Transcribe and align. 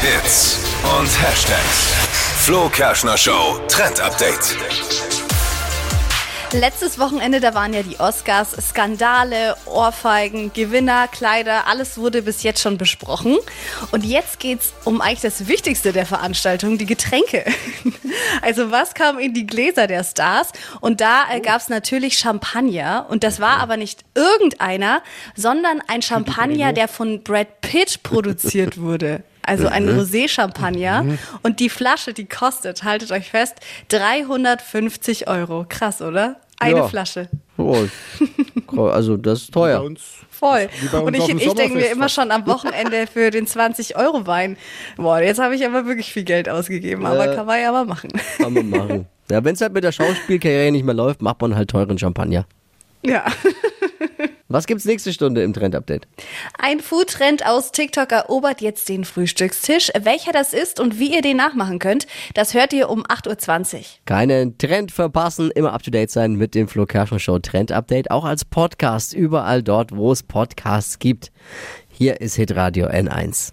Hits 0.00 0.60
und 0.96 1.08
Hashtags. 1.20 1.92
Flo 2.44 2.68
Kerschner 2.68 3.18
Show 3.18 3.58
Trend 3.66 4.00
Update. 4.00 4.56
Letztes 6.52 7.00
Wochenende, 7.00 7.40
da 7.40 7.52
waren 7.52 7.74
ja 7.74 7.82
die 7.82 7.98
Oscars, 7.98 8.52
Skandale, 8.52 9.56
Ohrfeigen, 9.66 10.52
Gewinner, 10.52 11.08
Kleider, 11.08 11.66
alles 11.66 11.98
wurde 11.98 12.22
bis 12.22 12.44
jetzt 12.44 12.62
schon 12.62 12.78
besprochen. 12.78 13.38
Und 13.90 14.04
jetzt 14.04 14.38
geht's 14.38 14.72
um 14.84 15.00
eigentlich 15.00 15.20
das 15.20 15.48
Wichtigste 15.48 15.92
der 15.92 16.06
Veranstaltung, 16.06 16.78
die 16.78 16.86
Getränke. 16.86 17.44
Also 18.40 18.70
was 18.70 18.94
kam 18.94 19.18
in 19.18 19.34
die 19.34 19.46
Gläser 19.46 19.86
der 19.86 20.04
Stars? 20.04 20.52
Und 20.80 21.00
da 21.00 21.24
äh, 21.30 21.40
gab's 21.40 21.68
natürlich 21.68 22.18
Champagner. 22.18 23.06
Und 23.08 23.24
das 23.24 23.40
war 23.40 23.58
aber 23.58 23.76
nicht 23.76 24.04
irgendeiner, 24.14 25.02
sondern 25.34 25.82
ein 25.86 26.02
Champagner, 26.02 26.72
der 26.72 26.88
von 26.88 27.22
Brad 27.22 27.60
Pitt 27.60 28.02
produziert 28.02 28.78
wurde. 28.80 29.22
Also 29.48 29.66
ein 29.68 29.88
Rosé-Champagner. 29.88 31.18
Und 31.42 31.60
die 31.60 31.68
Flasche, 31.68 32.12
die 32.12 32.26
kostet, 32.26 32.84
haltet 32.84 33.10
euch 33.12 33.30
fest, 33.30 33.56
350 33.88 35.28
Euro. 35.28 35.64
Krass, 35.68 36.00
oder? 36.02 36.36
Eine 36.60 36.76
Ja. 36.78 36.88
Flasche. 36.88 37.28
Oh, 37.56 37.76
also 38.86 39.16
das 39.16 39.42
ist 39.42 39.52
Bei 39.52 39.60
teuer. 39.60 39.88
Voll. 40.30 40.68
Bei 40.92 40.98
uns 40.98 41.06
Und 41.08 41.14
ich, 41.14 41.46
ich 41.46 41.52
denke 41.54 41.76
mir 41.76 41.90
immer 41.90 42.08
schon 42.08 42.30
am 42.30 42.46
Wochenende 42.46 43.06
für 43.12 43.30
den 43.30 43.46
20-Euro-Wein. 43.46 44.56
Boah, 44.96 45.20
jetzt 45.20 45.40
habe 45.40 45.54
ich 45.56 45.64
aber 45.66 45.86
wirklich 45.86 46.12
viel 46.12 46.24
Geld 46.24 46.48
ausgegeben. 46.48 47.06
Aber 47.06 47.32
Äh. 47.32 47.34
kann 47.34 47.46
man 47.46 47.60
ja 47.60 47.72
mal 47.72 47.84
machen. 47.84 48.10
Kann 48.38 48.52
man 48.52 48.70
machen. 48.70 49.06
Ja, 49.30 49.42
wenn 49.44 49.54
es 49.54 49.60
halt 49.60 49.72
mit 49.72 49.84
der 49.84 49.92
Schauspielkarriere 49.92 50.70
nicht 50.72 50.84
mehr 50.84 50.94
läuft, 50.94 51.22
macht 51.22 51.40
man 51.40 51.54
halt 51.56 51.70
teuren 51.70 51.98
Champagner. 51.98 52.46
Ja. 53.02 53.24
Was 54.50 54.66
gibt's 54.66 54.86
nächste 54.86 55.12
Stunde 55.12 55.42
im 55.42 55.52
Trend-Update? 55.52 56.08
Ein 56.58 56.80
Foodtrend 56.80 57.46
aus 57.46 57.70
TikTok 57.70 58.10
erobert 58.10 58.62
jetzt 58.62 58.88
den 58.88 59.04
Frühstückstisch. 59.04 59.90
Welcher 60.00 60.32
das 60.32 60.54
ist 60.54 60.80
und 60.80 60.98
wie 60.98 61.14
ihr 61.14 61.20
den 61.20 61.36
nachmachen 61.36 61.78
könnt, 61.78 62.06
das 62.32 62.54
hört 62.54 62.72
ihr 62.72 62.88
um 62.88 63.04
8.20 63.04 63.74
Uhr. 63.74 63.80
Keinen 64.06 64.56
Trend 64.56 64.90
verpassen, 64.90 65.50
immer 65.50 65.74
up 65.74 65.82
to 65.82 65.90
date 65.90 66.10
sein 66.10 66.32
mit 66.32 66.54
dem 66.54 66.66
Flo 66.66 66.86
Kerschner 66.86 67.18
Show 67.18 67.38
Trend 67.40 67.72
Update, 67.72 68.10
auch 68.10 68.24
als 68.24 68.46
Podcast, 68.46 69.12
überall 69.12 69.62
dort, 69.62 69.94
wo 69.94 70.12
es 70.12 70.22
Podcasts 70.22 70.98
gibt. 70.98 71.30
Hier 71.90 72.22
ist 72.22 72.36
Hitradio 72.36 72.86
N1. 72.86 73.52